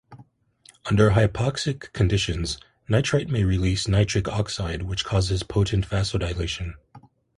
[0.85, 2.57] Under hypoxic conditions,
[2.89, 6.73] nitrite may release nitric oxide, which causes potent vasodilation.